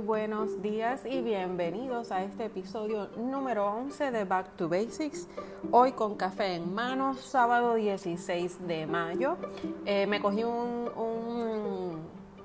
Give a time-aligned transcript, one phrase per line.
[0.00, 5.28] buenos días y bienvenidos a este episodio número 11 de Back to Basics.
[5.70, 9.36] Hoy con café en mano, sábado 16 de mayo.
[9.84, 11.98] Eh, me cogí un, un,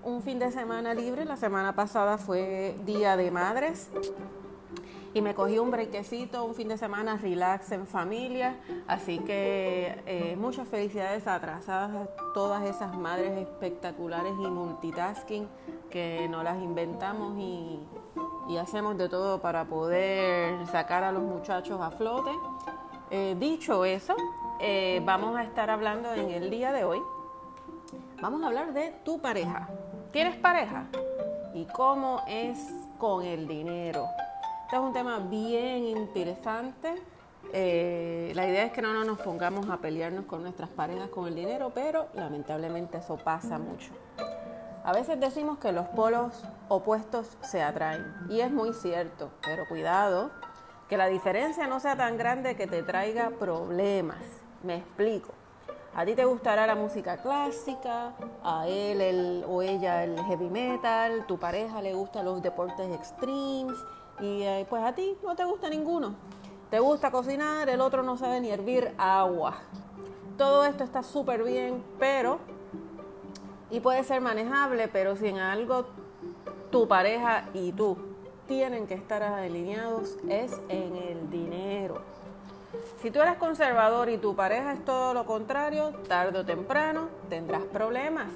[0.04, 3.90] un fin de semana libre, la semana pasada fue Día de Madres
[5.16, 8.58] y me cogí un brequecito, un fin de semana relax en familia.
[8.86, 15.48] Así que eh, muchas felicidades atrasadas a todas esas madres espectaculares y multitasking
[15.90, 17.80] que nos las inventamos y,
[18.60, 22.32] hacemos de todo para poder sacar a los muchachos a flote.
[23.10, 24.16] Eh, dicho eso,
[24.60, 27.02] eh, vamos a estar hablando en el día de hoy.
[28.22, 29.70] Vamos a hablar de tu pareja.
[30.12, 30.88] ¿Tienes pareja?
[31.54, 32.58] ¿Y cómo es
[32.98, 34.08] con el dinero?
[34.66, 36.96] Este es un tema bien interesante.
[37.54, 41.36] Eh, la idea es que no nos pongamos a pelearnos con nuestras parejas con el
[41.36, 43.92] dinero, pero lamentablemente eso pasa mucho.
[44.84, 50.32] A veces decimos que los polos opuestos se atraen y es muy cierto, pero cuidado,
[50.90, 54.24] que la diferencia no sea tan grande que te traiga problemas.
[54.64, 55.32] Me explico.
[55.94, 61.28] A ti te gustará la música clásica, a él el, o ella el heavy metal,
[61.28, 63.78] tu pareja le gustan los deportes extremes
[64.20, 66.16] y eh, pues a ti no te gusta ninguno.
[66.70, 69.58] Te gusta cocinar, el otro no sabe ni hervir agua.
[70.38, 72.40] Todo esto está súper bien, pero,
[73.70, 75.86] y puede ser manejable, pero si en algo
[76.72, 77.98] tu pareja y tú
[78.48, 82.02] tienen que estar alineados es en el dinero.
[83.02, 87.64] Si tú eres conservador y tu pareja es todo lo contrario, tarde o temprano tendrás
[87.64, 88.32] problemas.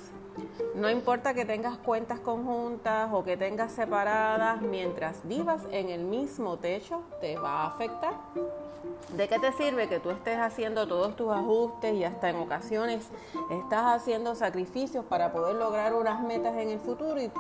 [0.76, 6.58] No importa que tengas cuentas conjuntas o que tengas separadas, mientras vivas en el mismo
[6.58, 8.14] techo, te va a afectar.
[9.14, 13.10] ¿De qué te sirve que tú estés haciendo todos tus ajustes y hasta en ocasiones
[13.52, 17.32] estás haciendo sacrificios para poder lograr unas metas en el futuro y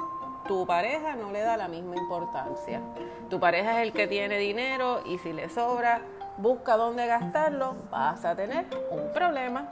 [0.48, 2.82] tu pareja no le da la misma importancia?
[3.30, 6.02] Tu pareja es el que tiene dinero y si le sobra,
[6.38, 9.70] busca dónde gastarlo, vas a tener un problema.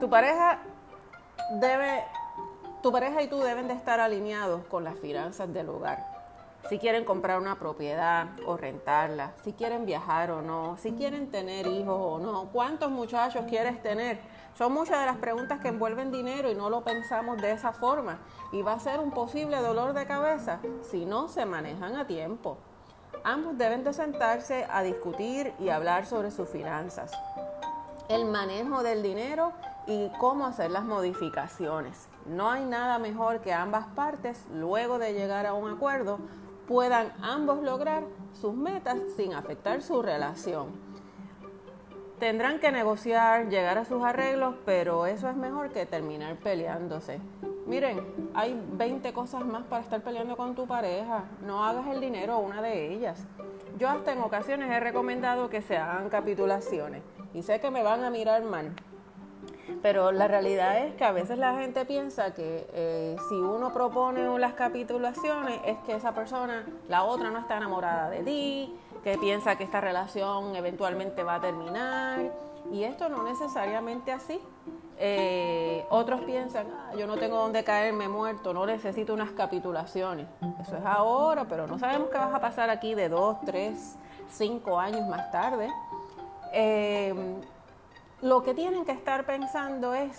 [0.00, 0.58] Tu pareja
[1.60, 2.04] debe
[2.86, 6.06] tu pareja y tú deben de estar alineados con las finanzas del hogar.
[6.68, 11.66] Si quieren comprar una propiedad o rentarla, si quieren viajar o no, si quieren tener
[11.66, 14.20] hijos o no, cuántos muchachos quieres tener.
[14.56, 18.20] Son muchas de las preguntas que envuelven dinero y no lo pensamos de esa forma.
[18.52, 22.56] Y va a ser un posible dolor de cabeza si no se manejan a tiempo.
[23.24, 27.10] Ambos deben de sentarse a discutir y hablar sobre sus finanzas,
[28.08, 29.52] el manejo del dinero
[29.86, 32.08] y cómo hacer las modificaciones.
[32.26, 36.18] No hay nada mejor que ambas partes, luego de llegar a un acuerdo,
[36.66, 40.68] puedan ambos lograr sus metas sin afectar su relación.
[42.18, 47.20] Tendrán que negociar, llegar a sus arreglos, pero eso es mejor que terminar peleándose.
[47.66, 51.24] Miren, hay 20 cosas más para estar peleando con tu pareja.
[51.42, 53.26] No hagas el dinero una de ellas.
[53.76, 57.02] Yo hasta en ocasiones he recomendado que se hagan capitulaciones
[57.34, 58.72] y sé que me van a mirar mal,
[59.82, 64.38] pero la realidad es que a veces la gente piensa que eh, si uno propone
[64.38, 69.56] las capitulaciones es que esa persona, la otra no está enamorada de ti, que piensa
[69.56, 72.32] que esta relación eventualmente va a terminar.
[72.72, 74.40] Y esto no necesariamente así.
[74.98, 80.26] Eh, otros piensan, ah, yo no tengo dónde caerme muerto, no necesito unas capitulaciones.
[80.60, 83.96] Eso es ahora, pero no sabemos qué vas a pasar aquí de dos, tres,
[84.30, 85.70] cinco años más tarde.
[86.52, 87.14] Eh,
[88.22, 90.18] lo que tienen que estar pensando es,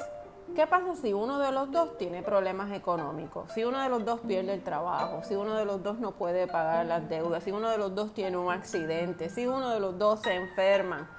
[0.55, 3.51] ¿qué pasa si uno de los dos tiene problemas económicos?
[3.53, 6.47] Si uno de los dos pierde el trabajo, si uno de los dos no puede
[6.47, 9.97] pagar las deudas, si uno de los dos tiene un accidente, si uno de los
[9.97, 11.09] dos se enferma.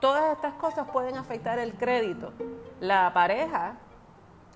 [0.00, 2.32] Todas estas cosas pueden afectar el crédito.
[2.78, 3.78] La pareja,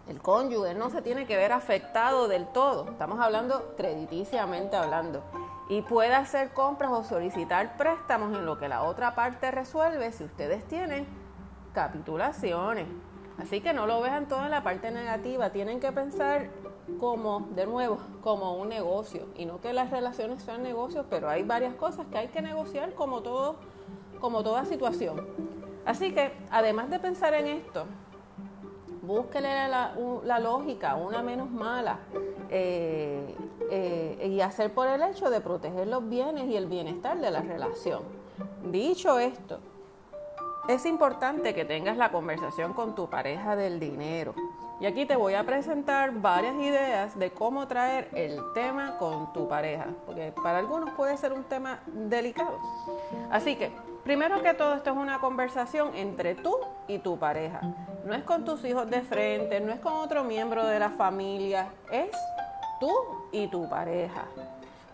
[0.06, 2.88] el cónyuge, no se tiene que ver afectado del todo.
[2.90, 5.24] Estamos hablando crediticiamente hablando
[5.68, 10.22] y puede hacer compras o solicitar préstamos en lo que la otra parte resuelve si
[10.22, 11.21] ustedes tienen
[11.72, 12.86] capitulaciones.
[13.38, 16.50] Así que no lo vean todo en la parte negativa, tienen que pensar
[16.98, 19.26] como, de nuevo, como un negocio.
[19.36, 22.94] Y no que las relaciones sean negocios, pero hay varias cosas que hay que negociar
[22.94, 23.56] como, todo,
[24.20, 25.26] como toda situación.
[25.84, 27.86] Así que, además de pensar en esto,
[29.02, 31.98] búsquele la, lógica, una menos mala,
[32.50, 33.34] eh,
[33.70, 37.40] eh, y hacer por el hecho de proteger los bienes y el bienestar de la
[37.40, 38.02] relación.
[38.70, 39.58] Dicho esto,
[40.68, 44.34] es importante que tengas la conversación con tu pareja del dinero.
[44.80, 49.48] Y aquí te voy a presentar varias ideas de cómo traer el tema con tu
[49.48, 52.58] pareja, porque para algunos puede ser un tema delicado.
[53.30, 53.70] Así que,
[54.02, 56.56] primero que todo, esto es una conversación entre tú
[56.88, 57.60] y tu pareja.
[58.04, 61.68] No es con tus hijos de frente, no es con otro miembro de la familia,
[61.90, 62.10] es
[62.80, 62.92] tú
[63.30, 64.24] y tu pareja.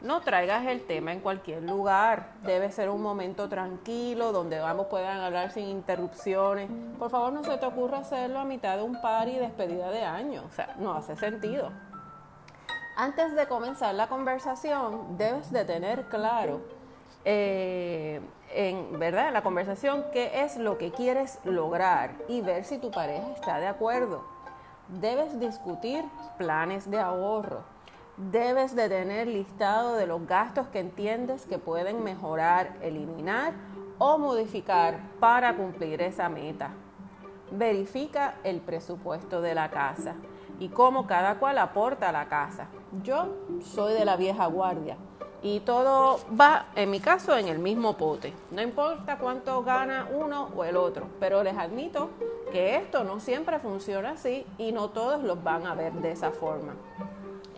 [0.00, 2.28] No traigas el tema en cualquier lugar.
[2.44, 6.70] Debe ser un momento tranquilo donde ambos puedan hablar sin interrupciones.
[6.98, 10.02] Por favor, no se te ocurra hacerlo a mitad de un par y despedida de
[10.04, 10.44] año.
[10.46, 11.72] O sea, no hace sentido.
[12.96, 16.60] Antes de comenzar la conversación, debes de tener claro
[17.24, 18.20] eh,
[18.54, 23.32] en verdad la conversación qué es lo que quieres lograr y ver si tu pareja
[23.34, 24.24] está de acuerdo.
[24.88, 26.04] Debes discutir
[26.38, 27.77] planes de ahorro
[28.18, 33.52] debes de tener listado de los gastos que entiendes que pueden mejorar, eliminar
[33.98, 36.70] o modificar para cumplir esa meta.
[37.50, 40.14] Verifica el presupuesto de la casa
[40.58, 42.66] y cómo cada cual aporta a la casa.
[43.02, 44.96] Yo soy de la vieja guardia
[45.40, 48.34] y todo va, en mi caso, en el mismo pote.
[48.50, 52.10] No importa cuánto gana uno o el otro, pero les admito
[52.50, 56.32] que esto no siempre funciona así y no todos los van a ver de esa
[56.32, 56.74] forma.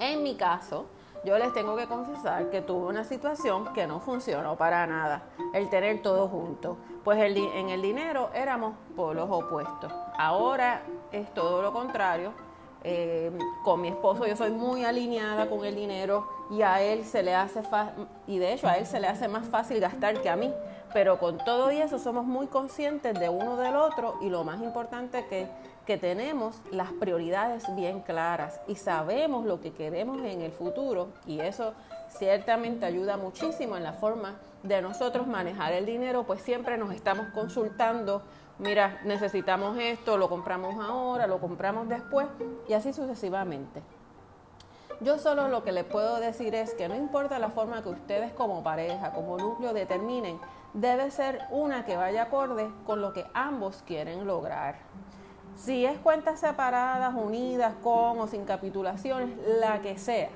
[0.00, 0.86] En mi caso,
[1.24, 5.68] yo les tengo que confesar que tuve una situación que no funcionó para nada, el
[5.68, 6.78] tener todo junto.
[7.04, 9.92] Pues en el dinero éramos por los opuestos.
[10.18, 10.82] Ahora
[11.12, 12.32] es todo lo contrario.
[12.82, 13.30] Eh,
[13.62, 17.34] con mi esposo yo soy muy alineada con el dinero y a él se le
[17.34, 17.62] hace
[18.26, 20.52] y de hecho a él se le hace más fácil gastar que a mí
[20.92, 24.60] pero con todo y eso somos muy conscientes de uno del otro y lo más
[24.60, 25.48] importante que
[25.90, 31.40] que tenemos las prioridades bien claras y sabemos lo que queremos en el futuro y
[31.40, 31.74] eso
[32.08, 37.26] ciertamente ayuda muchísimo en la forma de nosotros manejar el dinero, pues siempre nos estamos
[37.34, 38.22] consultando,
[38.60, 42.28] mira, necesitamos esto, lo compramos ahora, lo compramos después
[42.68, 43.82] y así sucesivamente.
[45.02, 48.34] Yo solo lo que le puedo decir es que no importa la forma que ustedes
[48.34, 50.38] como pareja, como núcleo determinen,
[50.74, 54.76] debe ser una que vaya acorde con lo que ambos quieren lograr.
[55.56, 60.28] Si es cuentas separadas, unidas, con o sin capitulaciones, la que sea.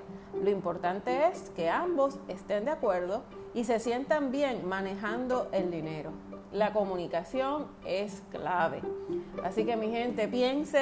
[0.42, 3.22] Lo importante es que ambos estén de acuerdo
[3.52, 6.10] y se sientan bien manejando el dinero.
[6.54, 8.80] La comunicación es clave.
[9.42, 10.78] Así que mi gente, piense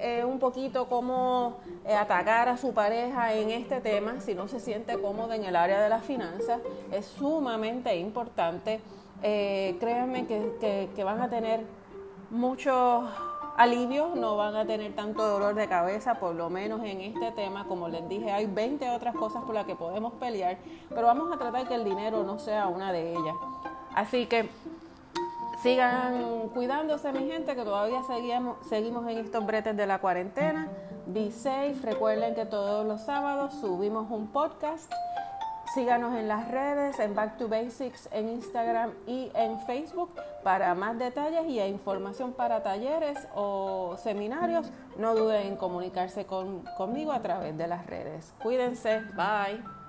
[0.00, 4.58] eh, un poquito cómo eh, atacar a su pareja en este tema si no se
[4.58, 6.62] siente cómodo en el área de las finanzas.
[6.90, 8.80] Es sumamente importante.
[9.22, 11.60] Eh, créanme que, que van a tener
[12.30, 13.04] muchos
[13.58, 17.66] alivio, no van a tener tanto dolor de cabeza, por lo menos en este tema.
[17.68, 20.56] Como les dije, hay 20 otras cosas por las que podemos pelear,
[20.88, 23.36] pero vamos a tratar que el dinero no sea una de ellas.
[23.94, 24.48] Así que
[25.62, 30.68] sigan cuidándose, mi gente, que todavía seguimos, en estos bretes de la cuarentena.
[31.06, 31.76] Be safe.
[31.82, 34.92] Recuerden que todos los sábados subimos un podcast.
[35.74, 40.10] Síganos en las redes, en Back to Basics, en Instagram y en Facebook
[40.42, 44.70] para más detalles y información para talleres o seminarios.
[44.98, 48.34] No duden en comunicarse conmigo a través de las redes.
[48.42, 49.00] Cuídense.
[49.16, 49.81] Bye.